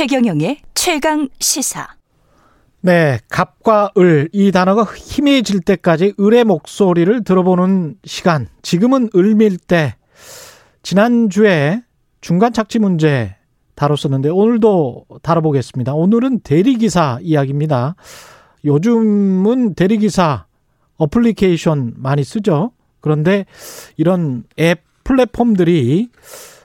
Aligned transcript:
최경영의 0.00 0.62
최강 0.72 1.28
시사. 1.40 1.86
네, 2.80 3.18
갑과 3.28 3.90
을, 3.98 4.30
이 4.32 4.50
단어가 4.50 4.84
희미해질 4.84 5.60
때까지 5.60 6.14
을의 6.18 6.44
목소리를 6.44 7.22
들어보는 7.22 7.96
시간. 8.04 8.48
지금은 8.62 9.10
을밀 9.14 9.58
때. 9.58 9.96
지난주에 10.82 11.82
중간 12.22 12.54
착지 12.54 12.78
문제 12.78 13.36
다뤘었는데 13.74 14.30
오늘도 14.30 15.04
다뤄보겠습니다. 15.20 15.92
오늘은 15.92 16.40
대리기사 16.44 17.18
이야기입니다. 17.20 17.94
요즘은 18.64 19.74
대리기사 19.74 20.46
어플리케이션 20.96 21.92
많이 21.98 22.24
쓰죠. 22.24 22.72
그런데 23.02 23.44
이런 23.98 24.44
앱 24.58 24.80
플랫폼들이 25.04 26.08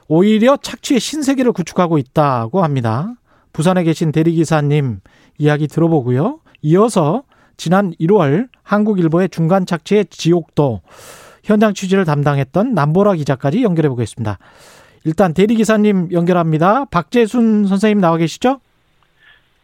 오히려 0.07 0.55
착취의 0.55 1.01
신세계를 1.01 1.51
구축하고 1.51 1.97
있다고 1.97 2.63
합니다. 2.63 3.15
부산에 3.55 3.83
계신 3.83 4.11
대리기사님 4.11 4.99
이야기 5.37 5.67
들어보고요. 5.67 6.41
이어서 6.61 7.23
지난 7.55 7.93
1월 8.01 8.49
한국일보의 8.63 9.29
중간 9.29 9.65
착취의 9.65 10.07
지옥도 10.09 10.81
현장 11.41 11.73
취재를 11.73 12.03
담당했던 12.03 12.73
남보라 12.73 13.13
기자까지 13.13 13.63
연결해 13.63 13.87
보겠습니다. 13.87 14.39
일단 15.05 15.33
대리기사님 15.33 16.09
연결합니다. 16.11 16.83
박재순 16.91 17.65
선생님 17.67 18.01
나와 18.01 18.17
계시죠? 18.17 18.59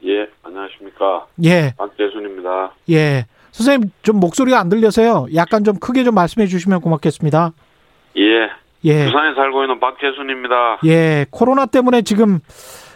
예, 0.06 0.28
안녕하십니까. 0.44 1.28
예. 1.44 1.74
박재순입니다. 1.78 2.72
예. 2.92 3.26
선생님 3.52 3.92
좀 4.04 4.22
목소리가 4.22 4.58
안 4.58 4.70
들려서요. 4.70 5.28
약간 5.36 5.66
좀 5.66 5.78
크게 5.78 6.06
좀 6.06 6.16
말씀해 6.16 6.48
주시면 6.48 6.80
고맙겠습니다. 6.80 7.52
예. 8.16 8.22
예. 8.86 9.06
부산에 9.06 9.36
살고 9.36 9.64
있는 9.64 9.82
박재순입니다. 9.82 10.80
예. 10.86 11.26
코로나 11.30 11.66
때문에 11.66 12.04
지금 12.04 12.40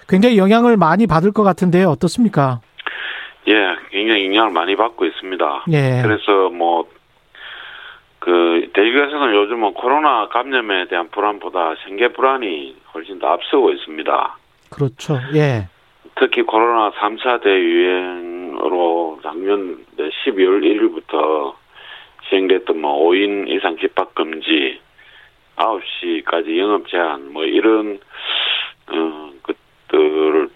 굉장히 0.08 0.38
영향을 0.38 0.78
많이 0.78 1.08
받을 1.08 1.32
것 1.32 1.44
같은데요. 1.44 1.90
어떻습니까? 1.90 2.62
예, 3.48 3.76
굉장히 3.92 4.26
영향을 4.26 4.52
많이 4.52 4.76
받고 4.76 5.06
있습니다. 5.06 5.66
예. 5.72 6.02
그래서 6.04 6.50
뭐, 6.50 6.88
그, 8.20 8.70
대기에서는 8.74 9.36
요즘은 9.36 9.74
코로나 9.76 10.28
감염에 10.30 10.88
대한 10.88 11.10
불안보다 11.10 11.76
생계 11.86 12.10
불안이 12.10 12.76
훨씬 12.94 13.20
더 13.20 13.28
앞서고 13.28 13.72
있습니다. 13.72 14.38
그렇죠. 14.72 15.20
예. 15.36 15.68
특히 16.16 16.42
코로나 16.44 16.92
3차 16.92 17.44
대유행으로 17.44 19.20
작년 19.22 19.86
12월 19.98 20.64
1일부터 20.64 21.54
시행됐던 22.30 22.80
뭐 22.80 23.10
5인 23.10 23.48
이상 23.50 23.78
집합 23.78 24.16
금지, 24.16 24.80
9시까지 25.58 26.58
영업 26.58 26.88
제한, 26.88 27.32
뭐 27.32 27.46
이런, 27.46 28.00
어, 28.88 29.32
것들을 29.44 30.50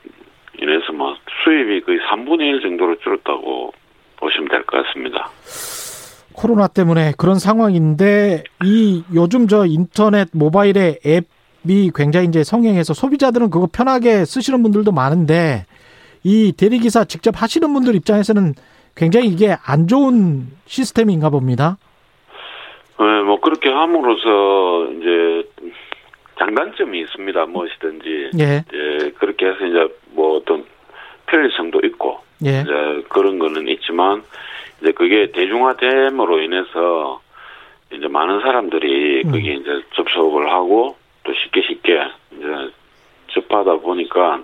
인해서 0.61 0.91
뭐 0.91 1.15
수입이 1.43 1.81
거의 1.81 1.99
3분의 2.39 2.41
1 2.55 2.61
정도로 2.61 2.95
줄었다고 2.99 3.73
보시면 4.17 4.47
될 4.49 4.63
것 4.65 4.83
같습니다. 4.85 5.29
코로나 6.33 6.67
때문에 6.67 7.11
그런 7.17 7.35
상황인데 7.35 8.43
이 8.63 9.03
요즘 9.13 9.47
저 9.47 9.65
인터넷 9.65 10.29
모바일의 10.33 10.99
앱이 11.05 11.91
굉장히 11.93 12.27
이제 12.27 12.43
성행해서 12.43 12.93
소비자들은 12.93 13.49
그거 13.49 13.67
편하게 13.71 14.23
쓰시는 14.25 14.63
분들도 14.63 14.91
많은데 14.91 15.65
이 16.23 16.53
대리기사 16.57 17.05
직접 17.05 17.41
하시는 17.41 17.71
분들 17.73 17.95
입장에서는 17.95 18.53
굉장히 18.95 19.27
이게 19.27 19.55
안 19.65 19.87
좋은 19.87 20.47
시스템인가 20.65 21.29
봅니다. 21.29 21.77
네, 22.99 23.21
뭐 23.23 23.39
그렇게 23.39 23.69
함으로써 23.69 24.91
이제 24.93 25.49
장단점이 26.37 26.99
있습니다. 27.01 27.45
무엇이든지 27.47 28.31
예. 28.39 28.63
예, 28.73 29.11
그렇게 29.17 29.45
해서 29.47 29.65
이제 29.65 29.93
뭐 30.11 30.37
어떤 30.37 30.65
편리성도 31.27 31.79
있고 31.85 31.88
예. 32.45 32.61
이제 32.61 33.03
그런 33.09 33.39
거는 33.39 33.67
있지만 33.67 34.23
이제 34.81 34.91
그게 34.91 35.31
대중화됨으로 35.31 36.41
인해서 36.41 37.21
이제 37.91 38.07
많은 38.07 38.41
사람들이 38.41 39.23
음. 39.25 39.31
거기에 39.31 39.55
이제 39.55 39.81
접속을 39.95 40.51
하고 40.51 40.95
또 41.23 41.33
쉽게 41.33 41.61
쉽게 41.61 42.01
이제 42.31 42.71
접하다 43.33 43.77
보니까 43.77 44.41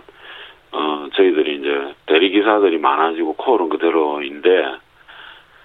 어 0.71 1.07
저희들이 1.15 1.59
이제 1.59 1.95
대리 2.05 2.31
기사들이 2.31 2.77
많아지고 2.77 3.33
콜은 3.35 3.69
그대로인데 3.69 4.65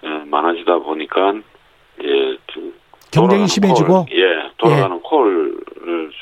어, 0.03 0.23
많아지다 0.27 0.79
보니까 0.79 1.35
좀 2.47 2.73
경쟁이 3.13 3.49
심해지고? 3.49 4.07
콜, 4.07 4.17
예 4.17 4.51
돌아가는 4.57 5.01
콜 5.01 5.59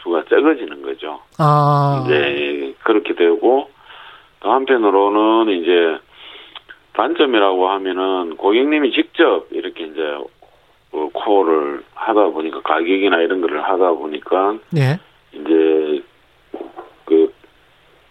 수가 0.02 0.24
적어지는 0.24 0.82
거죠. 0.82 1.20
아. 1.38 2.02
이제 2.04 2.74
그렇게 2.82 3.14
되고 3.14 3.70
또 4.40 4.50
한편으로는 4.52 5.52
이제 5.60 5.98
단점이라고 6.94 7.68
하면은 7.68 8.36
고객님이 8.36 8.92
직접 8.92 9.46
이렇게 9.50 9.84
이제 9.84 10.00
그 10.90 11.08
콜을 11.12 11.82
하다 11.94 12.28
보니까 12.30 12.60
가격이나 12.62 13.20
이런 13.20 13.40
거를 13.40 13.62
하다 13.62 13.92
보니까 13.92 14.58
예. 14.76 14.98
이제 15.32 16.02
그 17.04 17.32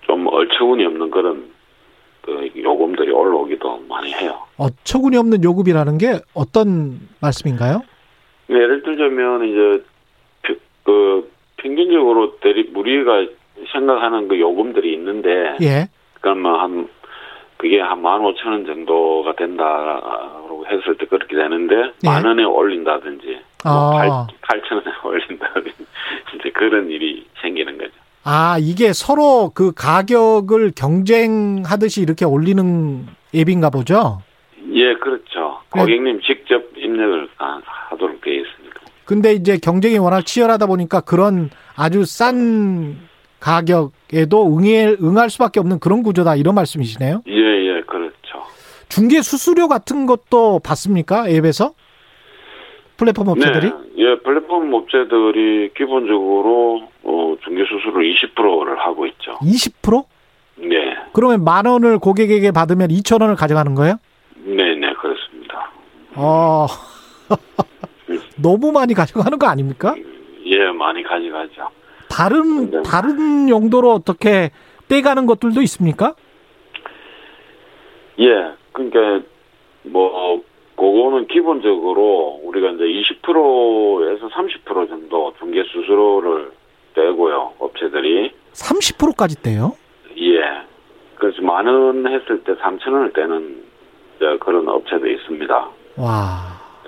좀 0.03 0.25
얼처구니 0.25 0.85
없는 0.85 1.11
그런 1.11 1.51
그 2.21 2.49
요금들이 2.55 3.11
올라오기도 3.11 3.79
많이 3.89 4.13
해요. 4.13 4.39
어처구니 4.57 5.17
없는 5.17 5.43
요금이라는 5.43 5.97
게 5.97 6.21
어떤 6.33 7.01
말씀인가요? 7.19 7.81
예를 8.49 8.83
들자면 8.83 9.43
이제 9.49 9.83
그- 10.43 10.59
그 10.85 11.31
평균적으로 11.57 12.37
대리 12.39 12.71
우리가 12.73 13.25
생각하는 13.73 14.29
그 14.29 14.39
요금들이 14.39 14.93
있는데 14.93 15.57
예. 15.61 15.89
그러면 16.27 16.59
한 16.59 16.87
그게 17.55 17.79
한 17.79 18.01
만 18.01 18.21
오천 18.21 18.51
원 18.51 18.65
정도가 18.65 19.33
된다라고 19.35 20.65
했을 20.67 20.95
때 20.97 21.05
그렇게 21.07 21.35
되는데 21.35 21.75
예. 22.03 22.07
만 22.07 22.25
원에 22.25 22.43
올린다든지 22.43 23.39
아. 23.63 24.03
뭐 24.05 24.27
팔천 24.41 24.77
원에 24.77 24.91
올린다든지 25.03 25.85
이제 26.39 26.49
그런 26.51 26.89
일이 26.91 27.25
생기는 27.41 27.77
거죠. 27.77 27.91
아, 28.25 28.57
이게 28.59 28.91
서로 28.93 29.51
그 29.55 29.71
가격을 29.73 30.73
경쟁하듯이 30.75 32.01
이렇게 32.01 32.25
올리는 32.25 33.07
앱인가 33.33 33.69
보죠? 33.69 34.21
예, 34.73 34.93
그렇죠. 34.95 35.61
네. 35.73 35.79
고객님 35.79 36.19
직접 36.21 36.61
입력을 36.75 37.29
하- 37.37 37.61
하도록 37.63 38.19
되어 38.21 38.33
있습니다. 38.33 38.75
근데 39.05 39.33
이제 39.33 39.57
경쟁이 39.57 39.97
워낙 39.97 40.25
치열하다 40.25 40.65
보니까 40.67 40.99
그런 41.01 41.49
아주 41.77 42.03
싼 42.03 42.97
가격 43.39 43.93
에도 44.13 44.45
응해, 44.47 44.97
응할 45.01 45.29
수밖에 45.29 45.59
없는 45.59 45.79
그런 45.79 46.03
구조다 46.03 46.35
이런 46.35 46.55
말씀이시네요. 46.55 47.23
예, 47.27 47.33
예, 47.33 47.81
그렇죠. 47.81 48.43
중개 48.89 49.21
수수료 49.21 49.67
같은 49.67 50.05
것도 50.05 50.59
받습니까? 50.59 51.29
앱에서? 51.29 51.73
플랫폼 52.95 53.27
업체들이? 53.27 53.69
네, 53.69 53.75
예, 53.97 54.15
플랫폼 54.19 54.73
업체들이 54.73 55.71
기본적으로 55.75 56.87
어, 57.03 57.35
중개 57.43 57.63
수수료 57.65 58.01
20%를 58.01 58.79
하고 58.79 59.05
있죠. 59.07 59.33
20%? 59.41 60.05
네, 60.59 60.95
그러면 61.13 61.43
만 61.43 61.65
원을 61.67 61.99
고객에게 61.99 62.51
받으면 62.51 62.87
2천 62.89 63.21
원을 63.21 63.35
가져가는 63.35 63.75
거예요? 63.75 63.97
네, 64.35 64.75
네, 64.75 64.93
그렇습니다. 64.93 65.71
어. 66.15 66.65
너무 68.41 68.71
많이 68.71 68.93
가져가는 68.93 69.37
거 69.37 69.47
아닙니까? 69.47 69.95
예, 70.45 70.71
많이 70.71 71.03
가져가죠. 71.03 71.69
다른 72.17 72.71
네. 72.71 72.81
다른 72.83 73.47
용도로 73.47 73.91
어떻게 73.93 74.49
떼가는 74.87 75.27
것들도 75.27 75.61
있습니까? 75.61 76.15
예, 78.19 78.53
그러니까 78.71 79.27
뭐 79.83 80.41
그거는 80.75 81.27
기본적으로 81.27 82.39
우리가 82.43 82.69
이제 82.71 82.83
20%에서 82.83 84.27
30% 84.29 84.89
정도 84.89 85.33
중개 85.37 85.61
수수료를 85.63 86.51
떼고요, 86.95 87.53
업체들이. 87.59 88.31
30%까지 88.53 89.41
떼요? 89.43 89.73
예. 90.19 90.39
그래서 91.15 91.41
만 91.43 91.67
원 91.67 92.07
했을 92.07 92.43
때 92.43 92.53
3천 92.55 92.91
원을 92.93 93.13
떼는 93.13 93.63
그런 94.39 94.67
업체도 94.67 95.07
있습니다. 95.07 95.69
와. 95.97 96.39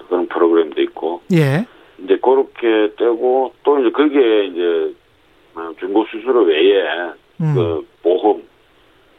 그런 0.08 0.28
프로그램도 0.28 0.82
있고. 0.82 1.22
예. 1.34 1.66
이제 2.04 2.18
그렇게 2.18 2.94
떼고 2.98 3.54
또 3.64 3.80
이제 3.80 3.92
거기에 3.92 4.46
이제 4.46 4.62
어, 4.62 4.99
중고 5.80 6.06
수수료 6.06 6.44
외에 6.44 6.84
음. 7.42 7.54
그 7.56 7.88
보험, 8.04 8.44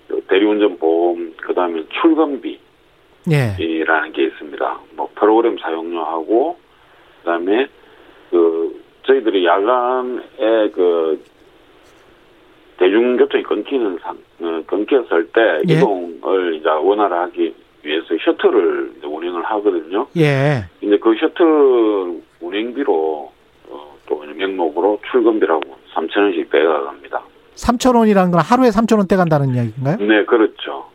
그 0.09 0.21
대리운전 0.29 0.79
보험, 0.79 1.35
그 1.37 1.55
다음에 1.55 1.85
출근비, 2.01 2.59
예. 3.31 3.63
이라는 3.63 4.13
게 4.13 4.25
있습니다. 4.25 4.81
뭐 4.97 5.09
프로그램 5.15 5.59
사용료하고 5.59 6.57
그다음에 7.21 7.67
그 8.31 8.83
저희들이 9.07 9.45
야간에 9.45 10.71
그 10.73 11.23
대중교통이 12.79 13.43
끊기는 13.43 13.99
상 13.99 14.17
어, 14.41 14.63
끊겼을 14.67 15.29
때 15.33 15.61
예. 15.69 15.75
이동을 15.75 16.55
이제 16.55 16.69
원활하게 16.69 17.53
위해서 17.83 18.07
셔틀을 18.25 18.95
운행을 19.03 19.43
하거든요. 19.45 20.07
예. 20.17 20.65
이제 20.81 20.97
그 20.99 21.15
셔틀 21.19 22.23
운행비로 22.41 23.33
어, 23.69 23.97
또 24.07 24.25
명목으로 24.25 25.01
출근비라고 25.11 25.80
3천 26.01 26.17
원씩 26.19 26.51
빼가갑니다. 26.51 27.23
3천 27.57 27.97
원이라는 27.97 28.31
건 28.31 28.41
하루에 28.41 28.69
3천 28.71 28.97
원대 28.99 29.17
간다는 29.17 29.55
이야기인가요? 29.55 29.97
네, 29.99 30.25
그렇죠. 30.25 30.87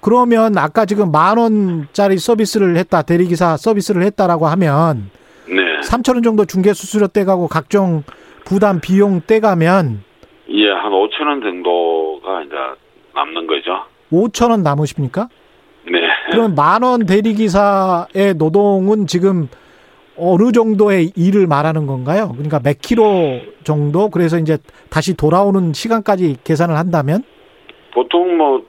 그러면 0.00 0.56
아까 0.58 0.84
지금 0.84 1.10
만 1.10 1.38
원짜리 1.38 2.18
서비스를 2.18 2.76
했다, 2.76 3.02
대리기사 3.02 3.56
서비스를 3.56 4.02
했다라고 4.02 4.46
하면 4.48 5.10
네. 5.48 5.80
3천 5.80 6.14
원 6.14 6.22
정도 6.22 6.44
중개 6.44 6.72
수수료 6.72 7.06
떼가고 7.06 7.48
각종 7.48 8.02
부담 8.44 8.80
비용 8.80 9.20
떼가면 9.26 10.02
예, 10.50 10.70
한 10.70 10.92
5천 10.92 11.26
원 11.26 11.40
정도가 11.40 12.42
이제 12.42 12.54
남는 13.14 13.46
거죠. 13.46 13.84
5천 14.12 14.50
원 14.50 14.62
남으십니까? 14.62 15.28
네. 15.90 16.00
그러면 16.30 16.54
만원 16.54 17.06
대리기사의 17.06 18.34
노동은 18.36 19.06
지금 19.06 19.48
어느 20.16 20.52
정도의 20.52 21.12
일을 21.16 21.46
말하는 21.46 21.86
건가요? 21.86 22.30
그러니까 22.32 22.60
몇 22.60 22.78
킬로 22.80 23.40
정도? 23.64 24.08
그래서 24.10 24.38
이제 24.38 24.58
다시 24.90 25.14
돌아오는 25.16 25.72
시간까지 25.72 26.36
계산을 26.44 26.76
한다면? 26.76 27.22
보통 27.92 28.36
뭐 28.36 28.62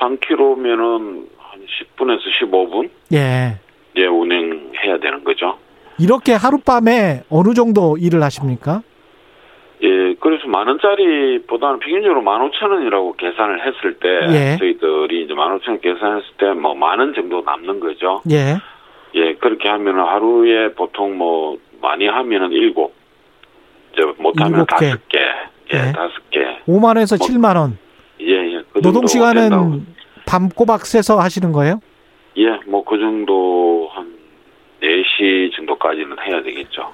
3km면은 0.00 1.26
한 1.38 1.60
10분에서 1.98 2.20
15분 2.40 2.90
예. 3.12 3.58
예, 3.96 4.06
운행해야 4.06 4.98
되는 5.00 5.22
거죠. 5.24 5.58
이렇게 5.98 6.32
하룻밤에 6.32 7.22
어느 7.30 7.54
정도 7.54 7.96
일을 7.98 8.22
하십니까? 8.22 8.82
예, 9.82 10.14
그래서 10.20 10.46
만 10.46 10.68
원짜리보다는 10.68 11.80
평균적으로 11.80 12.22
만 12.22 12.40
오천 12.42 12.70
원이라고 12.70 13.14
계산을 13.14 13.66
했을 13.66 13.94
때 13.98 14.08
예. 14.32 14.56
저희들이 14.58 15.24
이제 15.24 15.34
만 15.34 15.52
오천 15.54 15.74
원 15.74 15.80
계산했을 15.80 16.28
때 16.38 16.46
뭐 16.54 16.74
만 16.74 16.98
원 17.00 17.14
정도 17.14 17.42
남는 17.42 17.80
거죠. 17.80 18.22
예. 18.30 18.56
예, 19.14 19.34
그렇게 19.34 19.68
하면은 19.68 20.02
하루에 20.04 20.72
보통 20.74 21.16
뭐 21.16 21.58
많이 21.80 22.06
하면은 22.06 22.52
일곱, 22.52 22.94
이제 23.92 24.02
못하면. 24.18 24.64
다섯 24.66 25.08
개, 25.08 25.18
예, 25.74 25.76
예. 25.88 25.92
다섯 25.92 26.30
개, 26.30 26.40
5만 26.66 26.84
원에서 26.84 27.16
뭐, 27.16 27.26
7만 27.26 27.56
원. 27.56 27.78
예, 28.20 28.26
예. 28.54 28.62
그 28.72 28.80
노동 28.80 29.04
된다고. 29.04 29.06
시간은 29.08 29.86
밤 30.26 30.48
꼬박 30.48 30.86
새서 30.86 31.18
하시는 31.18 31.52
거예요? 31.52 31.80
예, 32.38 32.48
뭐 32.66 32.82
그 32.84 32.98
정도 32.98 33.88
한 33.92 34.12
4시 34.82 35.54
정도까지는 35.56 36.16
해야 36.26 36.42
되겠죠. 36.42 36.90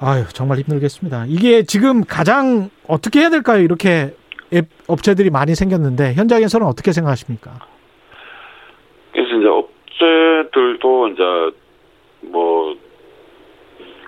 아유, 0.00 0.24
정말 0.32 0.58
힘들겠습니다. 0.58 1.24
이게 1.26 1.64
지금 1.64 2.04
가장 2.04 2.70
어떻게 2.86 3.20
해야 3.20 3.30
될까요? 3.30 3.62
이렇게 3.62 4.14
앱 4.54 4.66
업체들이 4.86 5.30
많이 5.30 5.54
생겼는데 5.54 6.14
현장에서는 6.14 6.64
어떻게 6.66 6.92
생각하십니까? 6.92 7.58
그래서 10.58 11.08
이제 11.08 11.56
뭐 12.22 12.74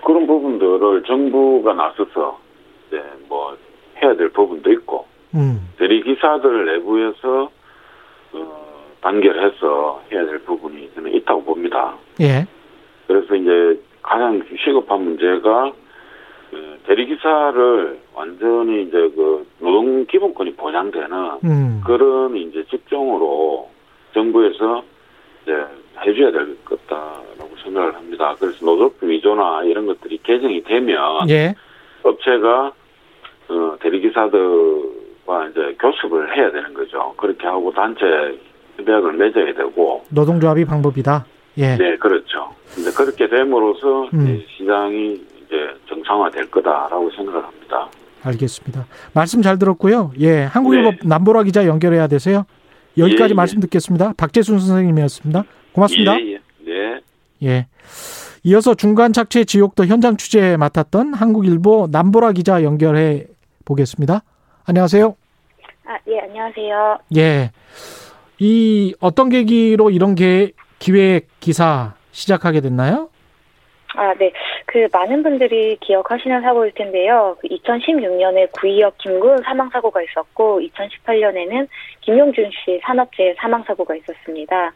그런 0.04 0.26
부분들을 0.26 1.04
정부가 1.04 1.74
나서서 1.74 2.40
이제 2.88 3.00
뭐 3.28 3.56
해야 4.02 4.16
될 4.16 4.30
부분도 4.30 4.72
있고 4.72 5.06
음. 5.34 5.68
대리 5.78 6.02
기사들 6.02 6.66
내부에서 6.66 7.50
어, 8.32 8.84
단결해서 9.00 10.02
해야 10.10 10.26
될 10.26 10.38
부분이 10.40 10.90
저는 10.96 11.14
있다고 11.14 11.44
봅니다. 11.44 11.94
예. 12.20 12.46
그래서 13.06 13.36
이제 13.36 13.80
가장 14.02 14.42
시급한 14.64 15.04
문제가 15.04 15.72
그 16.50 16.80
대리기사를 16.86 18.00
완전히 18.14 18.82
이제 18.82 18.96
그 19.14 19.46
노동 19.60 20.04
기본권이 20.06 20.54
보장되는 20.54 21.12
음. 21.44 21.80
그런 21.86 22.36
이제 22.36 22.64
직종으로 22.70 23.68
정부에서 24.14 24.82
이제 25.44 25.64
해줘야 26.04 26.30
될 26.32 26.56
것다라고 26.64 27.50
생각을 27.62 27.94
합니다. 27.94 28.34
그래서 28.38 28.64
노조법 28.64 29.08
위조나 29.08 29.62
이런 29.64 29.86
것들이 29.86 30.18
개정이 30.22 30.62
되면 30.64 31.28
예. 31.28 31.54
업체가 32.02 32.72
어, 33.48 33.76
대리기사들과 33.80 35.48
이제 35.50 35.76
교섭을 35.80 36.36
해야 36.36 36.50
되는 36.52 36.72
거죠. 36.72 37.12
그렇게 37.16 37.46
하고 37.46 37.72
단체 37.72 38.04
협약을 38.76 39.14
맺어야 39.14 39.54
되고, 39.54 40.04
노동조합이 40.10 40.64
방법이다. 40.64 41.26
예. 41.58 41.76
네, 41.76 41.96
그렇죠. 41.96 42.48
이제 42.78 42.90
그렇게 42.96 43.28
됨으로써 43.28 44.08
음. 44.14 44.42
시장이 44.56 45.14
이제 45.14 45.74
정상화될 45.88 46.50
거다라고 46.50 47.10
생각을 47.10 47.44
합니다. 47.44 47.88
알겠습니다. 48.22 48.86
말씀 49.14 49.42
잘 49.42 49.58
들었고요. 49.58 50.12
예. 50.20 50.42
한국일보 50.42 50.90
네. 50.90 50.98
남보라 51.04 51.42
기자 51.42 51.66
연결해야 51.66 52.06
되세요. 52.06 52.44
여기까지 52.98 53.30
예, 53.30 53.30
예. 53.30 53.34
말씀 53.34 53.60
듣겠습니다. 53.60 54.14
박재순 54.16 54.58
선생님이었습니다. 54.58 55.44
고맙습니다. 55.72 56.20
예, 56.20 56.32
예. 56.32 56.40
네. 56.66 57.00
예. 57.42 57.66
이어서 58.42 58.74
중간 58.74 59.12
착취의 59.12 59.46
지옥도 59.46 59.86
현장 59.86 60.16
취재 60.16 60.56
맡았던 60.56 61.14
한국일보 61.14 61.88
남보라 61.90 62.32
기자 62.32 62.62
연결해 62.62 63.26
보겠습니다. 63.64 64.22
안녕하세요. 64.64 65.14
아, 65.86 65.98
예, 66.08 66.20
안녕하세요. 66.20 66.98
예. 67.16 67.50
이 68.38 68.94
어떤 69.00 69.28
계기로 69.28 69.90
이런 69.90 70.14
게 70.14 70.52
기획 70.78 71.28
기사 71.40 71.94
시작하게 72.12 72.60
됐나요? 72.60 73.10
아, 73.96 74.14
네. 74.14 74.32
그 74.66 74.86
많은 74.92 75.22
분들이 75.22 75.76
기억하시는 75.80 76.40
사고일 76.42 76.72
텐데요. 76.72 77.36
그 77.40 77.48
2016년에 77.48 78.52
구이역 78.52 78.98
김군 78.98 79.38
사망 79.42 79.68
사고가 79.70 80.00
있었고 80.02 80.60
2018년에는 80.60 81.66
김용준 82.02 82.50
씨 82.64 82.80
산업재해 82.84 83.34
사망 83.38 83.62
사고가 83.64 83.94
있었습니다. 83.96 84.72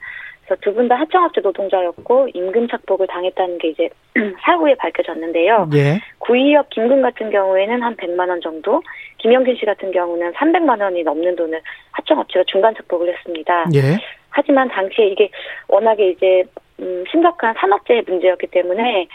그래서 0.46 0.60
두 0.60 0.74
분 0.74 0.88
다 0.88 0.96
하청업체 0.96 1.40
노동자였고 1.40 2.28
임금 2.34 2.68
착복을 2.68 3.06
당했다는 3.06 3.58
게 3.58 3.68
이제 3.68 3.88
사후에 4.44 4.74
밝혀졌는데요. 4.74 5.70
예. 5.74 6.00
구이역 6.18 6.68
김군 6.70 7.00
같은 7.00 7.30
경우에는 7.30 7.82
한 7.82 7.96
100만 7.96 8.28
원 8.28 8.40
정도, 8.42 8.82
김영균 9.18 9.56
씨 9.56 9.64
같은 9.64 9.90
경우는 9.90 10.32
300만 10.32 10.82
원이 10.82 11.02
넘는 11.02 11.36
돈을 11.36 11.60
하청업체가 11.92 12.44
중간 12.46 12.74
착복을 12.74 13.08
했습니다. 13.14 13.64
예. 13.74 13.80
하지만 14.28 14.68
당시에 14.68 15.06
이게 15.06 15.30
워낙에 15.68 16.10
이제 16.10 16.42
음, 16.80 17.04
심각한 17.10 17.54
산업재해 17.56 18.02
문제였기 18.06 18.48
때문에 18.48 19.06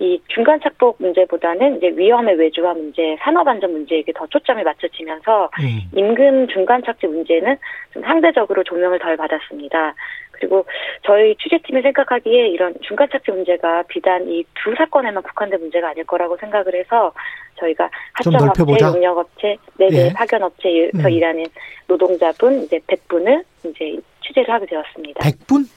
이 0.00 0.20
중간 0.28 0.60
착복 0.60 0.96
문제보다는 1.00 1.78
이제 1.78 1.88
위험의 1.96 2.36
외주화 2.36 2.74
문제, 2.74 3.16
산업 3.20 3.48
안전 3.48 3.72
문제에게 3.72 4.12
더 4.12 4.26
초점이 4.26 4.62
맞춰지면서 4.62 5.50
음. 5.60 5.80
임금 5.96 6.48
중간 6.48 6.82
착지 6.84 7.06
문제는 7.06 7.56
좀 7.94 8.02
상대적으로 8.02 8.62
조명을 8.64 8.98
덜 8.98 9.16
받았습니다. 9.16 9.94
그리고 10.32 10.66
저희 11.02 11.34
취재팀이 11.36 11.80
생각하기에 11.80 12.48
이런 12.48 12.74
중간 12.82 13.08
착지 13.10 13.30
문제가 13.30 13.82
비단 13.88 14.28
이 14.28 14.44
두 14.66 14.74
사건에만 14.74 15.22
국한된 15.22 15.60
문제가 15.60 15.90
아닐 15.90 16.02
거라고 16.04 16.36
생각을 16.38 16.74
해서 16.74 17.12
저희가 17.54 17.88
좀 18.24 18.34
하청업체. 18.34 18.84
용역업체, 18.84 19.56
네네 19.78 19.96
예. 19.96 20.12
파견업체에서 20.12 20.98
음. 21.06 21.10
일하는 21.10 21.44
노동자분 21.86 22.64
이제 22.64 22.80
100분을 22.80 23.44
이제 23.64 23.96
취재를 24.26 24.52
하게 24.52 24.66
되었습니다. 24.66 25.20
100분? 25.20 25.68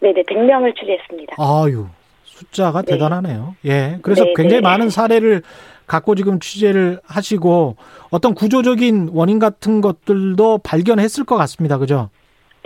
네네 0.00 0.22
100명을 0.22 0.74
취재했습니다. 0.78 1.36
아유. 1.38 1.86
숫자가 2.24 2.82
네. 2.82 2.92
대단하네요. 2.92 3.54
예. 3.66 3.98
그래서 4.02 4.24
네, 4.24 4.32
굉장히 4.34 4.62
네. 4.62 4.68
많은 4.68 4.88
사례를 4.90 5.42
갖고 5.86 6.14
지금 6.14 6.40
취재를 6.40 7.00
하시고 7.04 7.76
어떤 8.10 8.34
구조적인 8.34 9.10
원인 9.12 9.38
같은 9.38 9.80
것들도 9.80 10.58
발견했을 10.58 11.24
것 11.24 11.36
같습니다. 11.36 11.78
그죠? 11.78 12.08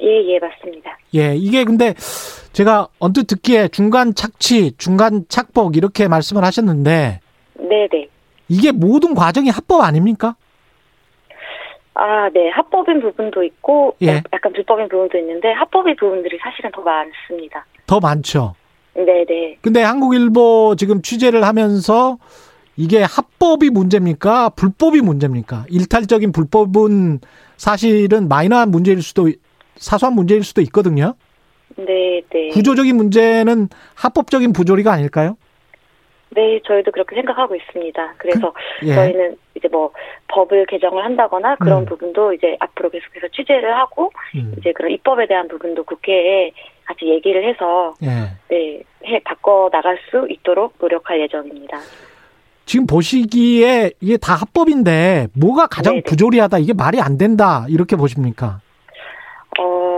예, 0.00 0.06
예, 0.06 0.38
맞습니다. 0.38 0.98
예, 1.14 1.34
이게 1.34 1.64
근데 1.64 1.94
제가 2.52 2.88
언뜻 2.98 3.26
듣기에 3.26 3.68
중간 3.68 4.14
착취, 4.14 4.72
중간 4.76 5.24
착복 5.28 5.76
이렇게 5.76 6.06
말씀을 6.08 6.44
하셨는데 6.44 7.20
네 7.54 7.88
네. 7.90 8.08
이게 8.48 8.72
모든 8.72 9.14
과정이 9.14 9.48
합법 9.48 9.82
아닙니까? 9.82 10.36
아, 11.94 12.28
네. 12.30 12.50
합법인 12.50 13.00
부분도 13.00 13.42
있고, 13.44 13.96
예. 14.02 14.16
어, 14.16 14.22
약간 14.32 14.52
불법인 14.52 14.88
부분도 14.88 15.16
있는데, 15.18 15.52
합법인 15.52 15.96
부분들이 15.96 16.38
사실은 16.42 16.70
더 16.72 16.82
많습니다. 16.82 17.64
더 17.86 18.00
많죠. 18.00 18.54
네 18.94 19.24
네. 19.28 19.58
근데 19.60 19.82
한국일보 19.82 20.76
지금 20.78 21.02
취재를 21.02 21.44
하면서 21.44 22.18
이게 22.76 23.02
합법이 23.02 23.70
문제입니까? 23.70 24.50
불법이 24.50 25.00
문제입니까? 25.00 25.66
일탈적인 25.68 26.32
불법은 26.32 27.20
사실은 27.56 28.28
마이너한 28.28 28.70
문제일 28.70 29.02
수도, 29.02 29.30
사소한 29.76 30.14
문제일 30.14 30.44
수도 30.44 30.60
있거든요. 30.62 31.14
네 31.76 32.22
네. 32.30 32.48
구조적인 32.50 32.96
문제는 32.96 33.68
합법적인 33.94 34.52
부조리가 34.52 34.92
아닐까요? 34.92 35.36
네, 36.34 36.60
저희도 36.64 36.90
그렇게 36.90 37.14
생각하고 37.16 37.54
있습니다. 37.54 38.14
그래서 38.18 38.52
예. 38.84 38.94
저희는 38.94 39.36
이제 39.54 39.68
뭐 39.68 39.90
법을 40.28 40.66
개정을 40.66 41.04
한다거나 41.04 41.56
그런 41.56 41.82
음. 41.82 41.84
부분도 41.86 42.32
이제 42.32 42.56
앞으로 42.60 42.90
계속해서 42.90 43.28
취재를 43.28 43.74
하고 43.76 44.10
음, 44.34 44.54
이제 44.58 44.72
그런 44.72 44.90
입법에 44.92 45.26
대한 45.26 45.48
부분도 45.48 45.84
국회에 45.84 46.50
같이 46.84 47.08
얘기를 47.08 47.48
해서 47.48 47.94
예. 48.02 48.08
네, 48.48 48.82
해 49.06 49.20
바꿔 49.24 49.68
나갈 49.72 49.98
수 50.10 50.26
있도록 50.28 50.74
노력할 50.80 51.20
예정입니다. 51.20 51.78
지금 52.66 52.86
보시기에 52.86 53.92
이게 54.00 54.16
다 54.16 54.34
합법인데 54.34 55.28
뭐가 55.34 55.66
가장 55.66 55.94
네네. 55.94 56.02
부조리하다 56.04 56.58
이게 56.58 56.72
말이 56.72 57.00
안 57.00 57.18
된다 57.18 57.66
이렇게 57.68 57.94
보십니까? 57.94 58.60
어, 59.60 59.93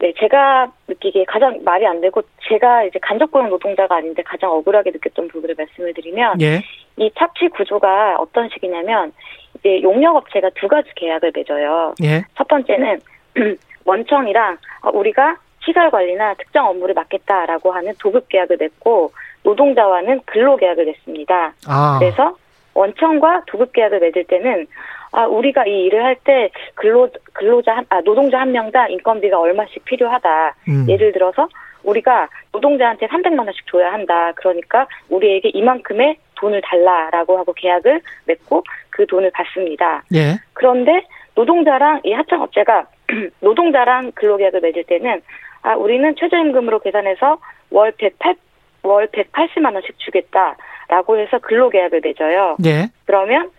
네, 0.00 0.14
제가 0.18 0.72
느끼기에 0.88 1.26
가장 1.26 1.60
말이 1.62 1.86
안 1.86 2.00
되고 2.00 2.22
제가 2.48 2.84
이제 2.84 2.98
간접고용 3.02 3.50
노동자가 3.50 3.96
아닌데 3.96 4.22
가장 4.22 4.50
억울하게 4.50 4.92
느꼈던 4.92 5.28
부분을 5.28 5.54
말씀을 5.58 5.92
드리면 5.92 6.40
예. 6.40 6.62
이 6.96 7.10
착취 7.18 7.48
구조가 7.48 8.16
어떤 8.18 8.48
식이냐면 8.48 9.12
이제 9.58 9.82
용역업체가 9.82 10.50
두 10.54 10.68
가지 10.68 10.88
계약을 10.96 11.32
맺어요. 11.34 11.94
예. 12.02 12.24
첫 12.34 12.48
번째는 12.48 13.00
원청이랑 13.84 14.56
어, 14.82 14.90
우리가 14.94 15.36
시설 15.62 15.90
관리나 15.90 16.32
특정 16.34 16.68
업무를 16.68 16.94
맡겠다라고 16.94 17.70
하는 17.70 17.92
도급 17.98 18.30
계약을 18.30 18.56
맺고 18.58 19.12
노동자와는 19.42 20.22
근로 20.24 20.56
계약을 20.56 20.86
맺습니다. 20.86 21.52
아. 21.68 21.98
그래서 21.98 22.34
원청과 22.74 23.42
도급 23.46 23.72
계약을 23.72 24.00
맺을 24.00 24.24
때는 24.24 24.66
아 25.12 25.26
우리가 25.26 25.66
이 25.66 25.84
일을 25.84 26.04
할 26.04 26.16
때 26.24 26.50
근로 26.74 27.08
근로자 27.32 27.76
한, 27.76 27.86
아 27.88 28.00
노동자 28.02 28.40
한 28.40 28.52
명당 28.52 28.90
인건비가 28.90 29.40
얼마씩 29.40 29.84
필요하다. 29.84 30.54
음. 30.68 30.86
예를 30.88 31.12
들어서 31.12 31.48
우리가 31.82 32.28
노동자한테 32.52 33.06
300만 33.06 33.38
원씩 33.40 33.66
줘야 33.66 33.92
한다. 33.92 34.32
그러니까 34.36 34.86
우리에게 35.08 35.50
이만큼의 35.54 36.16
돈을 36.36 36.60
달라라고 36.62 37.38
하고 37.38 37.52
계약을 37.54 38.00
맺고 38.26 38.62
그 38.90 39.06
돈을 39.06 39.30
받습니다. 39.32 40.02
예. 40.14 40.38
그런데 40.52 41.06
노동자랑 41.34 42.00
이 42.04 42.12
하청업체가 42.12 42.86
노동자랑 43.40 44.12
근로계약을 44.14 44.60
맺을 44.60 44.84
때는 44.84 45.22
아 45.62 45.74
우리는 45.74 46.14
최저임금으로 46.16 46.80
계산해서 46.80 47.38
월 47.70 47.92
108, 47.92 48.34
월 48.82 49.08
180만 49.08 49.74
원씩 49.74 49.98
주겠다라고 49.98 51.18
해서 51.18 51.38
근로계약을 51.38 52.00
맺어요. 52.02 52.56
예. 52.64 52.90
그러면 53.04 53.50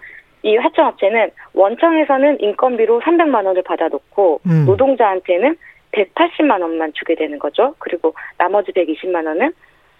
이 0.43 0.55
하청업체는 0.55 1.31
원청에서는 1.53 2.41
인건비로 2.41 3.01
300만 3.01 3.45
원을 3.45 3.63
받아놓고 3.63 4.41
음. 4.45 4.65
노동자한테는 4.65 5.55
180만 5.91 6.61
원만 6.61 6.91
주게 6.93 7.15
되는 7.15 7.37
거죠. 7.37 7.75
그리고 7.79 8.13
나머지 8.37 8.71
120만 8.71 9.27
원은 9.27 9.53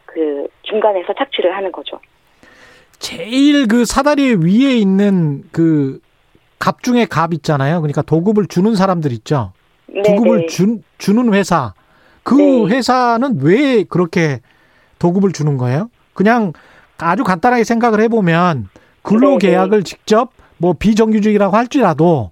그 0.06 0.48
중간에서 0.64 1.14
착취를 1.14 1.56
하는 1.56 1.72
거죠. 1.72 2.00
제일 3.00 3.68
그 3.68 3.86
사다리 3.86 4.36
위에 4.36 4.76
있는 4.78 5.44
그 5.52 6.00
갑 6.62 6.84
중에 6.84 7.06
갑 7.06 7.34
있잖아요. 7.34 7.82
그러니까 7.82 8.04
도급을 8.04 8.46
주는 8.46 8.76
사람들 8.76 9.12
있죠. 9.14 9.52
도급을 10.06 10.38
네네. 10.38 10.46
준, 10.46 10.84
주는 11.00 11.34
회사. 11.34 11.74
그 12.22 12.36
네. 12.36 12.66
회사는 12.68 13.40
왜 13.42 13.84
그렇게 13.84 14.42
도급을 15.02 15.32
주는 15.32 15.58
거예요? 15.58 15.90
그냥 16.14 16.54
아주 17.00 17.24
간단하게 17.24 17.64
생각을 17.64 18.00
해보면 18.02 18.70
근로 19.02 19.40
네, 19.40 19.48
계약을 19.48 19.84
직접 19.84 20.30
뭐 20.58 20.74
비정규직이라고 20.74 21.56
할지라도 21.58 22.30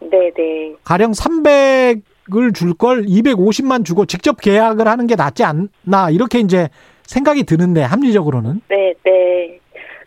네네. 0.00 0.74
가령 0.84 1.12
300을 1.12 2.54
줄 2.54 2.74
걸 2.74 3.04
250만 3.06 3.84
주고 3.84 4.04
직접 4.04 4.38
계약을 4.40 4.86
하는 4.86 5.06
게 5.06 5.16
낫지 5.16 5.42
않나 5.44 6.10
이렇게 6.10 6.40
이제 6.40 6.68
생각이 7.04 7.44
드는데 7.44 7.82
합리적으로는 7.82 8.60
네, 8.68 8.92
네. 9.02 9.58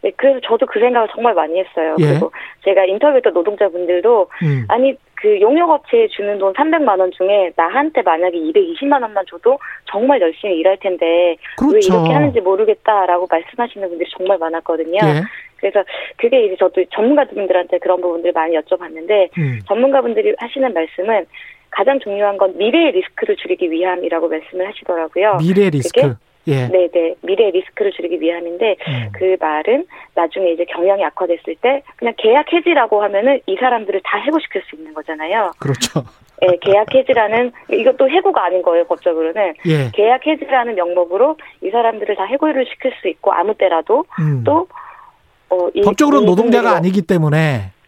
네, 0.03 0.11
그래서 0.17 0.39
저도 0.45 0.65
그 0.65 0.79
생각을 0.79 1.07
정말 1.15 1.33
많이 1.33 1.53
했어요. 1.59 1.95
예. 1.99 2.09
그리고 2.09 2.31
제가 2.65 2.83
인터뷰했던 2.85 3.33
노동자분들도 3.33 4.27
음. 4.43 4.65
아니 4.67 4.93
그 5.23 5.39
용역업체에 5.39 6.09
주는 6.09 6.37
돈 6.37 6.51
300만 6.51 6.99
원 6.99 7.09
중에 7.11 7.53
나한테 7.55 8.01
만약에 8.01 8.37
220만 8.37 9.01
원만 9.01 9.23
줘도 9.25 9.57
정말 9.85 10.19
열심히 10.19 10.57
일할 10.59 10.75
텐데 10.81 11.05
왜 11.05 11.37
그렇죠. 11.55 11.93
이렇게 11.93 12.11
하는지 12.11 12.41
모르겠다라고 12.41 13.27
말씀하시는 13.31 13.87
분들이 13.87 14.09
정말 14.17 14.37
많았거든요. 14.37 14.99
예. 15.01 15.21
그래서 15.55 15.81
그게 16.17 16.47
이제 16.47 16.57
저도 16.59 16.83
전문가분들한테 16.93 17.77
그런 17.77 18.01
부분들을 18.01 18.33
많이 18.33 18.57
여쭤봤는데 18.57 19.29
음. 19.37 19.59
전문가분들이 19.65 20.35
하시는 20.37 20.73
말씀은 20.73 21.25
가장 21.69 22.01
중요한 22.01 22.37
건 22.37 22.57
미래의 22.57 22.91
리스크를 22.91 23.37
줄이기 23.37 23.71
위함이라고 23.71 24.27
말씀을 24.27 24.67
하시더라고요. 24.67 25.37
미래 25.39 25.69
리스크. 25.69 26.15
예. 26.47 26.67
네네 26.67 27.15
미래의 27.21 27.51
리스크를 27.51 27.91
줄이기 27.91 28.19
위함인데 28.19 28.75
음. 28.87 29.09
그 29.13 29.37
말은 29.39 29.85
나중에 30.15 30.51
이제 30.51 30.65
경영이 30.65 31.03
악화됐을 31.05 31.55
때 31.61 31.83
그냥 31.95 32.13
계약 32.17 32.51
해지라고 32.51 33.01
하면은 33.03 33.39
이 33.45 33.55
사람들을 33.55 34.01
다 34.03 34.17
해고시킬 34.17 34.61
수 34.69 34.75
있는 34.75 34.93
거잖아요. 34.93 35.51
그렇죠. 35.59 36.03
예, 36.41 36.57
계약 36.61 36.93
해지라는 36.93 37.51
이것도 37.71 38.09
해고가 38.09 38.45
아닌 38.45 38.61
거예요 38.61 38.85
법적으로는 38.85 39.53
예. 39.65 39.91
계약 39.93 40.25
해지라는 40.25 40.75
명목으로 40.75 41.37
이 41.61 41.69
사람들을 41.69 42.15
다 42.15 42.25
해고를 42.25 42.65
시킬 42.65 42.91
수 43.01 43.07
있고 43.07 43.31
아무 43.31 43.55
때라도 43.55 44.05
음. 44.19 44.43
또 44.43 44.67
어, 45.49 45.69
이, 45.73 45.81
법적으로 45.81 46.21
이 46.21 46.25
노동자가 46.25 46.75
아니기 46.75 47.03
때문에 47.03 47.37
예, 47.37 47.82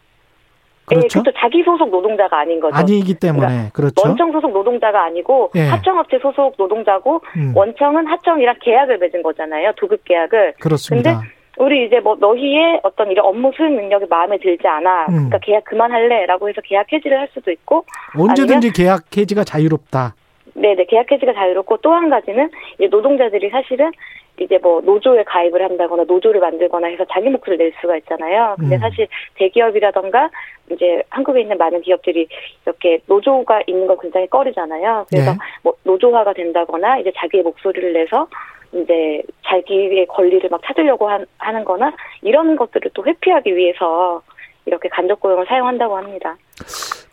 그렇죠. 0.86 1.20
그것도 1.20 1.36
자기 1.40 1.64
소속 1.64 1.90
노동자가 1.90 2.40
아닌 2.40 2.60
거죠. 2.60 2.76
아니기 2.76 3.16
때문에 3.16 3.70
그렇죠. 3.74 4.08
원청 4.08 4.32
소속 4.32 4.52
노동자가 4.52 5.04
아니고 5.06 5.52
예. 5.56 5.62
하청업체 5.68 6.20
소속 6.20 6.56
노동자고 6.58 7.22
음. 7.38 7.54
원청은 7.56 8.06
하청이랑 8.08 8.56
계약을 8.62 8.98
맺은 9.00 9.24
거잖아요. 9.24 9.72
도급 9.78 10.04
계약을. 10.06 10.54
그렇습니다. 10.60 11.22
우리 11.58 11.86
이제 11.88 12.00
뭐 12.02 12.16
너희의 12.20 12.82
어떤 12.84 13.10
이런 13.10 13.26
업무 13.26 13.52
수행 13.56 13.76
능력이 13.76 14.08
마음에 14.10 14.38
들지 14.38 14.68
않아. 14.68 15.06
음. 15.06 15.14
그러니까 15.14 15.38
계약 15.40 15.64
그만할래라고 15.64 16.50
해서 16.50 16.60
계약 16.66 16.92
해지를 16.92 17.18
할 17.18 17.30
수도 17.34 17.50
있고, 17.50 17.86
언제든지 18.18 18.74
계약 18.74 19.04
해지가 19.16 19.44
자유롭다. 19.46 20.16
네네 20.54 20.86
계약 20.86 21.12
해지가 21.12 21.34
자유롭고 21.34 21.78
또 21.78 21.92
한 21.94 22.10
가지는 22.10 22.50
이제 22.78 22.88
노동자들이 22.88 23.50
사실은 23.50 23.92
이제 24.40 24.58
뭐 24.62 24.82
노조에 24.82 25.24
가입을 25.24 25.64
한다거나 25.64 26.04
노조를 26.04 26.42
만들거나 26.42 26.88
해서 26.88 27.06
자기 27.12 27.30
목소리를 27.30 27.64
낼 27.64 27.74
수가 27.80 27.98
있잖아요. 27.98 28.56
근데 28.60 28.76
음. 28.76 28.80
사실 28.80 29.08
대기업이라든가 29.36 30.30
이제 30.72 31.04
한국에 31.10 31.42
있는 31.42 31.58
많은 31.58 31.82
기업들이 31.82 32.28
이렇게 32.66 33.00
노조가 33.08 33.62
있는 33.68 33.88
걸 33.88 33.98
굉장히 34.02 34.28
꺼리잖아요. 34.28 35.06
그래서 35.10 35.32
네. 35.32 35.38
뭐 35.64 35.74
노조화가 35.84 36.34
된다거나 36.34 37.00
이제 37.00 37.12
자기의 37.16 37.44
목소리를 37.44 37.94
내서 37.94 38.28
이제 38.74 39.22
자기의 39.46 40.06
권리를 40.08 40.50
막 40.50 40.62
찾으려고 40.66 41.10
한, 41.10 41.26
하는 41.38 41.64
거나 41.64 41.94
이런 42.22 42.56
것들을 42.56 42.92
또 42.94 43.06
회피하기 43.06 43.56
위해서 43.56 44.22
이렇게 44.66 44.90
간접 44.90 45.20
고용을 45.20 45.46
사용한다고 45.46 45.96
합니다. 45.96 46.36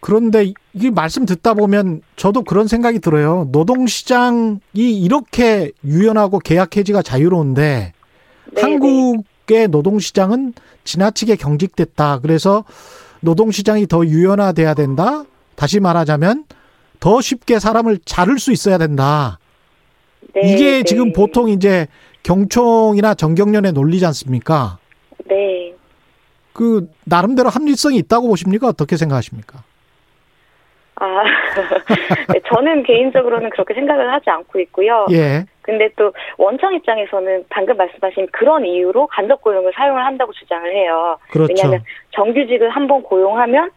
그런데 0.02 0.52
이게 0.73 0.90
말씀 0.90 1.25
듣다 1.26 1.54
보면 1.54 2.02
저도 2.16 2.42
그런 2.42 2.66
생각이 2.66 2.99
들어요. 2.99 3.49
노동시장이 3.52 4.50
이렇게 4.75 5.71
유연하고 5.85 6.40
계약 6.40 6.76
해지가 6.76 7.02
자유로운데 7.02 7.92
네, 8.52 8.61
한국의 8.61 9.68
노동시장은 9.68 10.54
지나치게 10.82 11.37
경직됐다. 11.37 12.18
그래서 12.18 12.64
노동시장이 13.21 13.87
더 13.87 14.04
유연화돼야 14.04 14.75
된다. 14.75 15.23
다시 15.54 15.78
말하자면 15.78 16.47
더 16.99 17.21
쉽게 17.21 17.61
사람을 17.61 18.00
자를 18.04 18.40
수 18.40 18.50
있어야 18.50 18.78
된다. 18.78 19.38
네, 20.35 20.52
이게 20.52 20.71
네. 20.78 20.82
지금 20.82 21.12
보통 21.12 21.49
이제 21.49 21.87
경총이나 22.25 23.14
정경련의 23.14 23.73
논리지 23.73 24.04
않습니까? 24.06 24.78
네. 25.28 25.75
그 26.52 26.90
나름대로 27.04 27.50
합리성이 27.50 27.99
있다고 27.99 28.26
보십니까? 28.26 28.66
어떻게 28.66 28.97
생각하십니까? 28.97 29.62
아, 30.96 31.25
네, 32.32 32.40
저는 32.46 32.82
개인적으로는 32.82 33.50
그렇게 33.50 33.75
생각을 33.75 34.12
하지 34.12 34.30
않고 34.30 34.61
있고요. 34.61 35.06
예. 35.11 35.44
근데 35.62 35.88
또 35.96 36.12
원청 36.37 36.75
입장에서는 36.75 37.44
방금 37.49 37.76
말씀하신 37.76 38.28
그런 38.32 38.64
이유로 38.64 39.06
간접 39.06 39.40
고용을 39.40 39.72
사용을 39.75 40.04
한다고 40.04 40.32
주장을 40.32 40.70
해요. 40.72 41.16
그렇죠. 41.30 41.52
왜냐하면 41.52 41.84
정규직을 42.11 42.68
한번 42.70 43.02
고용하면 43.02 43.70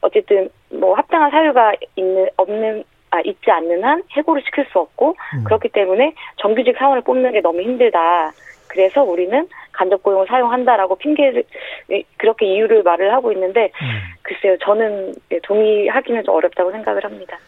어쨌든 0.00 0.48
뭐 0.70 0.94
합당한 0.94 1.30
사유가 1.30 1.72
있는 1.96 2.28
없는 2.36 2.84
아 3.10 3.20
있지 3.24 3.50
않는 3.50 3.82
한 3.82 4.02
해고를 4.12 4.42
시킬 4.44 4.66
수 4.70 4.78
없고 4.78 5.16
음. 5.34 5.44
그렇기 5.44 5.70
때문에 5.70 6.12
정규직 6.36 6.76
사원을 6.76 7.02
뽑는 7.02 7.32
게 7.32 7.40
너무 7.40 7.62
힘들다. 7.62 8.32
그래서 8.68 9.02
우리는 9.02 9.48
간접 9.78 10.02
고용을 10.02 10.26
사용한다라고 10.26 10.96
핑계를 10.96 11.44
예, 11.92 12.02
그렇게 12.16 12.46
이유를 12.46 12.82
말을 12.82 13.12
하고 13.12 13.32
있는데 13.32 13.70
음. 13.80 13.98
글쎄요 14.22 14.56
저는 14.58 15.14
예, 15.32 15.38
동의하기는 15.42 16.24
좀 16.24 16.34
어렵다고 16.34 16.72
생각을 16.72 17.04
합니다. 17.04 17.38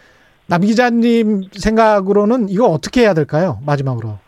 남 0.49 0.63
기자님 0.63 1.43
생각으로는 1.53 2.49
이거 2.49 2.67
어떻게 2.67 3.03
해야 3.03 3.15
될까요? 3.15 3.59
마지막으로. 3.67 4.19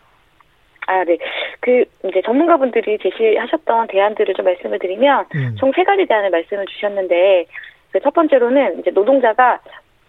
아, 0.85 1.03
네. 1.05 1.17
그, 1.61 1.85
이제 2.05 2.21
전문가분들이 2.25 2.97
제시하셨던 3.01 3.87
대안들을 3.87 4.33
좀 4.33 4.45
말씀을 4.45 4.79
드리면, 4.79 5.25
음. 5.35 5.55
총세 5.57 5.83
가지 5.83 6.05
대안을 6.05 6.29
말씀을 6.29 6.65
주셨는데, 6.65 7.45
그 7.93 7.99
첫 8.01 8.11
번째로는 8.13 8.79
이제 8.79 8.89
노동자가 8.89 9.59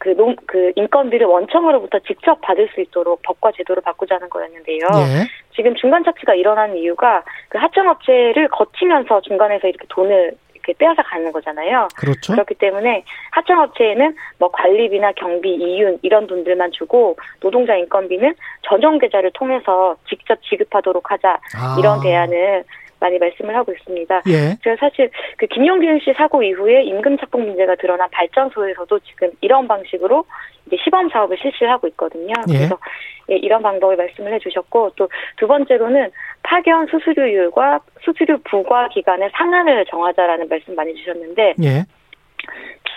그, 0.04 0.10
농, 0.10 0.36
그 0.46 0.70
인건비를 0.76 1.26
원청으로부터 1.26 1.98
직접 2.00 2.38
받을 2.42 2.68
수 2.74 2.82
있도록 2.82 3.22
법과 3.22 3.52
제도를 3.56 3.82
바꾸자는 3.82 4.28
거였는데요. 4.28 4.80
예. 4.96 5.26
지금 5.56 5.74
중간 5.76 6.04
착취가 6.04 6.34
일어나는 6.34 6.76
이유가 6.76 7.24
그 7.48 7.56
하청업체를 7.56 8.48
거치면서 8.48 9.22
중간에서 9.22 9.66
이렇게 9.66 9.86
돈을 9.88 10.34
이렇게 10.52 10.74
빼앗아 10.74 11.02
가는 11.02 11.32
거잖아요. 11.32 11.88
그렇죠. 11.96 12.34
그렇기 12.34 12.54
때문에 12.54 13.04
하청업체에는 13.32 14.14
뭐 14.38 14.50
관리비나 14.50 15.12
경비, 15.12 15.54
이윤 15.54 15.98
이런 16.02 16.26
돈들만 16.26 16.72
주고 16.72 17.16
노동자 17.40 17.74
인건비는 17.74 18.34
전용 18.68 18.98
계좌를 18.98 19.30
통해서 19.32 19.96
직접 20.06 20.38
지급하도록 20.42 21.10
하자 21.10 21.38
아. 21.56 21.76
이런 21.78 22.02
대안을 22.02 22.64
많이 23.04 23.18
말씀을 23.18 23.54
하고 23.54 23.72
있습니다. 23.72 24.22
예. 24.28 24.56
제가 24.62 24.76
사실 24.80 25.10
그 25.36 25.46
김용균 25.46 26.00
씨 26.00 26.14
사고 26.14 26.42
이후에 26.42 26.82
임금 26.84 27.18
착공 27.18 27.44
문제가 27.44 27.74
드러난 27.76 28.08
발전소에서도 28.10 28.98
지금 29.00 29.30
이런 29.42 29.68
방식으로 29.68 30.24
이제 30.66 30.76
시범 30.82 31.10
사업을 31.10 31.36
실시하고 31.36 31.86
있거든요. 31.88 32.32
예. 32.48 32.56
그래서 32.56 32.78
예, 33.30 33.36
이런 33.36 33.62
방법을 33.62 33.96
말씀을 33.96 34.32
해주셨고 34.34 34.92
또 34.96 35.08
두 35.36 35.46
번째로는 35.46 36.10
파견 36.42 36.86
수수료율과 36.86 37.80
수수료 38.00 38.38
부과 38.44 38.88
기간의 38.88 39.30
상한을 39.34 39.84
정하자라는 39.86 40.48
말씀 40.48 40.74
많이 40.74 40.94
주셨는데 40.94 41.54
예. 41.62 41.84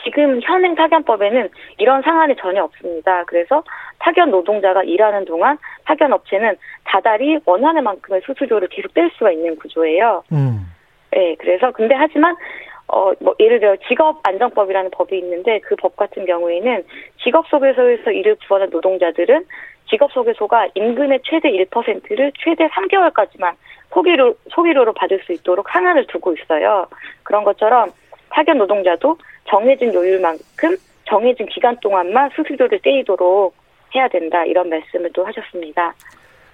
지금 0.04 0.40
현행 0.42 0.76
파견법에는 0.76 1.50
이런 1.78 2.02
상한이 2.02 2.36
전혀 2.38 2.64
없습니다. 2.64 3.26
그래서 3.26 3.64
파견 4.00 4.32
노동자가 4.32 4.84
일하는 4.84 5.26
동안 5.26 5.58
파견 5.88 6.12
업체는 6.12 6.58
다달이 6.84 7.40
원하는 7.46 7.84
만큼의 7.86 8.22
수수료를 8.26 8.68
계속 8.68 8.94
뗄 8.94 9.10
수가 9.18 9.32
있는 9.32 9.56
구조예요. 9.56 10.22
음. 10.34 10.70
네, 11.12 11.36
그래서 11.40 11.72
근데 11.72 11.96
하지만 11.96 12.36
어 12.90 13.14
뭐 13.20 13.36
예를 13.40 13.60
들어 13.60 13.76
직업 13.88 14.20
안정법이라는 14.28 14.92
법이 14.92 15.18
있는데 15.20 15.60
그 15.60 15.76
법 15.78 15.96
같은 15.96 16.26
경우에는 16.26 16.84
직업 17.24 17.48
소개소에서 17.48 18.12
일을 18.12 18.36
구하는 18.48 18.70
노동자들은 18.70 19.46
직업 19.90 20.12
소개소가 20.12 20.68
임금의 20.76 21.22
최대 21.24 21.50
1%를 21.52 22.32
최대 22.40 22.68
3개월까지만 22.68 23.54
소기로 23.94 24.36
소기료로 24.50 24.94
받을 24.94 25.22
수 25.26 25.32
있도록 25.32 25.70
상한을 25.70 26.08
두고 26.08 26.34
있어요. 26.34 26.88
그런 27.24 27.44
것처럼 27.46 27.92
파견 28.30 28.58
노동자도 28.58 29.18
정해진 29.46 29.94
요율만큼 29.94 30.76
정해진 31.06 31.46
기간 31.48 31.78
동안만 31.80 32.32
수수료를 32.36 32.80
떼이도록 32.84 33.56
해야 33.98 34.08
된다 34.08 34.46
이런 34.46 34.70
말씀을 34.70 35.12
또 35.14 35.26
하셨습니다. 35.26 35.94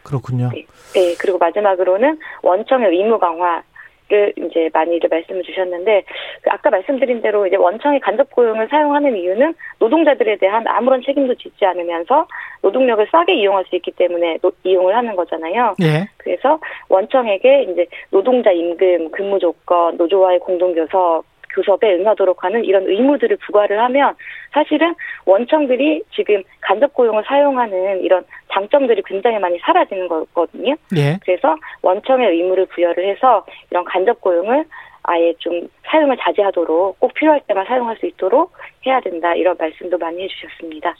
그렇군요. 0.03 0.49
네. 0.53 0.65
네, 0.93 1.15
그리고 1.19 1.37
마지막으로는 1.37 2.17
원청의 2.41 2.89
의무 2.89 3.19
강화 3.19 3.63
를 4.09 4.33
이제 4.37 4.69
많이들 4.73 5.07
말씀을 5.09 5.43
주셨는데 5.43 6.03
그 6.41 6.49
아까 6.51 6.69
말씀드린 6.69 7.21
대로 7.21 7.47
이제 7.47 7.55
원청의 7.55 8.01
간접 8.01 8.29
고용을 8.31 8.67
사용하는 8.67 9.15
이유는 9.15 9.55
노동자들에 9.79 10.35
대한 10.37 10.67
아무런 10.67 11.01
책임도 11.01 11.35
짓지 11.35 11.65
않으면서 11.65 12.27
노동력을 12.61 13.07
싸게 13.09 13.33
이용할 13.33 13.63
수 13.69 13.77
있기 13.77 13.91
때문에 13.91 14.39
노, 14.41 14.51
이용을 14.63 14.93
하는 14.93 15.15
거잖아요. 15.15 15.75
예. 15.81 16.05
그래서 16.17 16.59
원청에게 16.89 17.63
이제 17.71 17.87
노동자 18.09 18.51
임금, 18.51 19.11
근무 19.11 19.39
조건, 19.39 19.95
노조와의 19.95 20.39
공동 20.39 20.75
교섭 20.75 21.23
교섭에 21.53 21.95
응하도록 21.95 22.43
하는 22.43 22.63
이런 22.65 22.87
의무들을 22.87 23.37
부과를 23.37 23.79
하면 23.79 24.15
사실은 24.51 24.95
원청들이 25.25 26.03
지금 26.13 26.43
간접 26.61 26.93
고용을 26.93 27.23
사용하는 27.25 28.01
이런 28.01 28.23
장점들이 28.51 29.01
굉장히 29.05 29.39
많이 29.39 29.57
사라지는 29.59 30.07
거거든요. 30.07 30.75
예. 30.95 31.17
그래서 31.23 31.55
원청의 31.81 32.29
의무를 32.29 32.65
부여를 32.67 33.09
해서 33.09 33.45
이런 33.71 33.83
간접 33.85 34.21
고용을 34.21 34.65
아예 35.03 35.33
좀 35.39 35.67
사용을 35.85 36.17
자제하도록 36.17 36.99
꼭 36.99 37.13
필요할 37.13 37.41
때만 37.47 37.65
사용할 37.65 37.97
수 37.97 38.05
있도록 38.05 38.53
해야 38.85 39.01
된다 39.01 39.33
이런 39.35 39.55
말씀도 39.59 39.97
많이 39.97 40.23
해주셨습니다. 40.23 40.95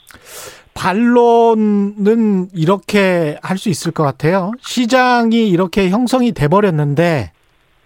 반론은 0.74 2.48
이렇게 2.54 3.36
할 3.42 3.56
수 3.56 3.70
있을 3.70 3.92
것 3.92 4.02
같아요. 4.02 4.50
시장이 4.60 5.48
이렇게 5.48 5.88
형성이 5.88 6.32
돼 6.32 6.48
버렸는데 6.48 7.30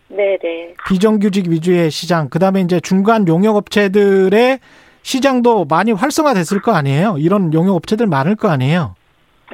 네네. 0.09 0.75
비정규직 0.89 1.49
위주의 1.49 1.91
시장, 1.91 2.29
그 2.29 2.39
다음에 2.39 2.61
이제 2.61 2.81
중간 2.81 3.29
용역업체들의 3.29 4.59
시장도 5.03 5.67
많이 5.67 5.93
활성화됐을 5.93 6.61
거 6.63 6.73
아니에요. 6.73 7.17
이런 7.19 7.53
용역업체들 7.53 8.07
많을 8.07 8.35
거 8.37 8.49
아니에요. 8.49 8.95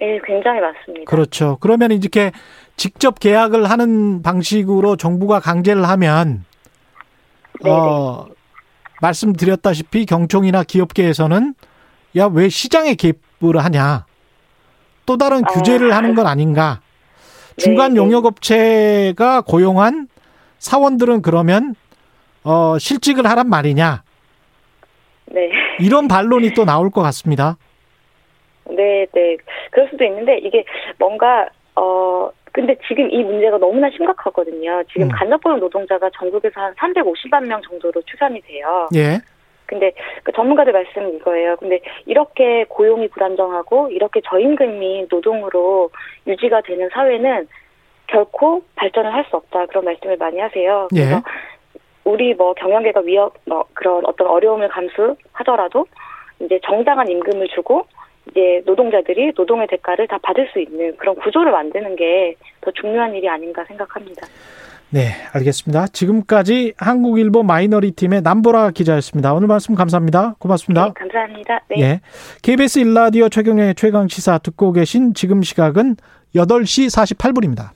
네, 0.00 0.18
굉장히 0.26 0.60
많습니다. 0.60 1.04
그렇죠. 1.10 1.58
그러면 1.60 1.92
이렇게 1.92 2.32
직접 2.76 3.20
계약을 3.20 3.70
하는 3.70 4.22
방식으로 4.22 4.96
정부가 4.96 5.38
강제를 5.40 5.86
하면 5.88 6.44
네네. 7.62 7.76
어 7.76 8.26
말씀드렸다시피 9.00 10.06
경총이나 10.06 10.64
기업계에서는 10.64 11.54
야 12.16 12.26
왜 12.26 12.48
시장에 12.48 12.94
개입을 12.94 13.58
하냐 13.64 14.06
또 15.06 15.16
다른 15.16 15.44
아. 15.44 15.48
규제를 15.52 15.94
하는 15.94 16.14
건 16.16 16.26
아닌가 16.26 16.80
중간. 17.56 17.96
용역업체가 17.96 19.42
고용한 19.42 20.08
사원들은 20.64 21.20
그러면 21.20 21.74
어 22.42 22.78
실직을 22.78 23.26
하란 23.26 23.48
말이냐 23.48 24.02
네. 25.26 25.50
이런 25.78 26.08
반론이 26.08 26.54
또 26.54 26.64
나올 26.64 26.90
것 26.90 27.02
같습니다. 27.02 27.56
네, 28.70 29.06
네. 29.12 29.36
그럴 29.70 29.88
수도 29.90 30.04
있는데 30.04 30.38
이게 30.38 30.64
뭔가 30.98 31.48
어 31.76 32.30
근데 32.52 32.76
지금 32.88 33.10
이 33.10 33.22
문제가 33.22 33.58
너무나 33.58 33.90
심각하거든요. 33.90 34.84
지금 34.92 35.08
음. 35.08 35.08
간접고용 35.10 35.60
노동자가 35.60 36.08
전국에서 36.18 36.60
한 36.60 36.74
350만 36.74 37.46
명 37.46 37.60
정도로 37.62 38.00
추산이 38.02 38.40
돼요. 38.42 38.88
예, 38.94 39.18
근데 39.66 39.92
그 40.22 40.32
전문가들 40.32 40.72
말씀은 40.72 41.16
이거예요. 41.16 41.56
근데 41.56 41.80
이렇게 42.06 42.64
고용이 42.68 43.08
불안정하고 43.08 43.90
이렇게 43.90 44.20
저임금이 44.24 45.08
노동으로 45.10 45.90
유지가 46.26 46.62
되는 46.62 46.88
사회는 46.90 47.48
결코 48.06 48.62
발전을 48.76 49.12
할 49.12 49.24
수 49.30 49.36
없다 49.36 49.66
그런 49.66 49.84
말씀을 49.84 50.16
많이 50.16 50.38
하세요. 50.38 50.88
예. 50.94 51.00
그래서 51.00 51.22
우리 52.04 52.34
뭐 52.34 52.52
경영계가 52.54 53.00
위협 53.00 53.34
뭐 53.46 53.64
그런 53.74 54.04
어떤 54.04 54.26
어려움을 54.28 54.68
감수하더라도 54.68 55.86
이제 56.40 56.60
정당한 56.66 57.08
임금을 57.08 57.48
주고 57.54 57.86
이제 58.30 58.62
노동자들이 58.66 59.32
노동의 59.36 59.66
대가를 59.68 60.08
다 60.08 60.18
받을 60.22 60.48
수 60.52 60.58
있는 60.60 60.96
그런 60.96 61.14
구조를 61.16 61.52
만드는 61.52 61.96
게 61.96 62.34
더 62.60 62.70
중요한 62.72 63.14
일이 63.14 63.28
아닌가 63.28 63.62
생각합니다. 63.66 64.26
네, 64.90 65.08
알겠습니다. 65.34 65.88
지금까지 65.88 66.72
한국일보 66.78 67.42
마이너리 67.42 67.90
팀의 67.92 68.22
남보라 68.22 68.70
기자였습니다. 68.70 69.34
오늘 69.34 69.48
말씀 69.48 69.74
감사합니다. 69.74 70.36
고맙습니다. 70.38 70.86
네, 70.86 70.92
감사합니다. 70.94 71.60
네. 71.68 71.80
예. 71.80 72.00
KBS 72.42 72.78
일라디오 72.78 73.28
최경영의 73.28 73.74
최강 73.74 74.08
시사 74.08 74.38
듣고 74.38 74.72
계신 74.72 75.12
지금 75.14 75.42
시각은 75.42 75.96
8시 76.34 76.88
48분입니다. 77.18 77.70